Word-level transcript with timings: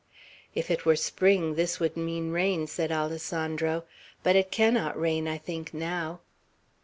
"If 0.55 0.71
it 0.71 0.83
were 0.83 0.95
spring, 0.95 1.53
this 1.53 1.79
would 1.79 1.95
mean 1.95 2.31
rain," 2.31 2.65
said 2.65 2.91
Alessandro; 2.91 3.83
"but 4.23 4.35
it 4.35 4.49
cannot 4.49 4.99
rain, 4.99 5.27
I 5.27 5.37
think, 5.37 5.75
now." 5.75 6.21